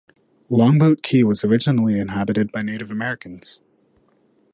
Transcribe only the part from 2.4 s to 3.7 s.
by Native Americans.